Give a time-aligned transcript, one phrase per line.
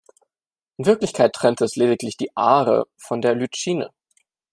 [0.77, 3.91] In Wirklichkeit trennt es lediglich die Aare von der Lütschine.